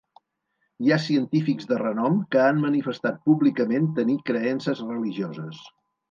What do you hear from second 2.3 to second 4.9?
que han manifestat públicament tenir creences